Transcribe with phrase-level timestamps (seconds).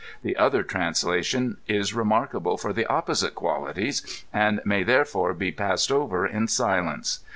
[0.23, 6.25] The other translation is remarkable for the opposite qualities, and may therefore be passed over
[6.25, 7.19] in si lence.